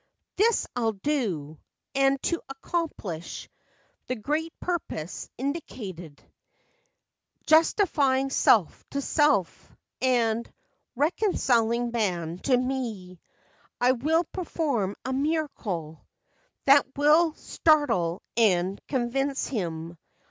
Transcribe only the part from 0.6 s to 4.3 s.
I'll do. And to accomplish The